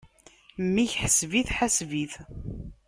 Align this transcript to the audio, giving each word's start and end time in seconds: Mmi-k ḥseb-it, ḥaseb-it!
Mmi-k 0.63 0.93
ḥseb-it, 1.01 1.49
ḥaseb-it! 1.57 2.13